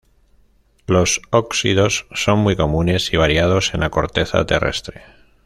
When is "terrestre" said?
4.47-5.03